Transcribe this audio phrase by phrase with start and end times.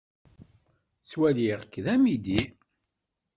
[1.01, 2.41] Ttwaliɣ-k d amidi.